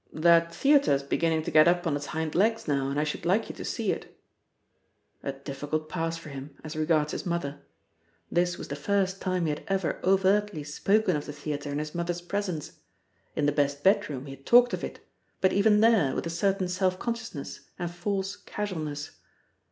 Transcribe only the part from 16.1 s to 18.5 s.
with a certain self consciousness and false